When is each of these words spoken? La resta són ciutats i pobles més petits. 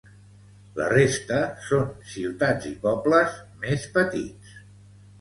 La 0.79 0.87
resta 0.93 1.37
són 1.67 1.85
ciutats 2.15 2.73
i 2.73 2.75
pobles 2.89 3.39
més 3.67 3.89
petits. 4.03 4.61